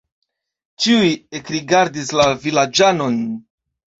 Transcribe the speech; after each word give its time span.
Ĉiuj 0.85 1.09
ekrigardis 1.41 2.11
la 2.21 2.27
vilaĝanon. 2.47 3.21